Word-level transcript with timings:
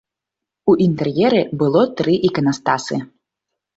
У 0.71 0.73
інтэр'еры 0.85 1.41
было 1.63 1.85
тры 1.99 2.17
іканастасы. 2.31 2.95